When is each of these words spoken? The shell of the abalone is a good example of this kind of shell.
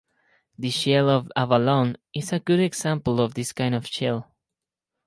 The 0.57 0.71
shell 0.71 1.11
of 1.11 1.27
the 1.27 1.37
abalone 1.41 1.93
is 2.11 2.33
a 2.33 2.39
good 2.39 2.59
example 2.59 3.21
of 3.21 3.35
this 3.35 3.51
kind 3.53 3.75
of 3.75 3.85
shell. 3.85 4.33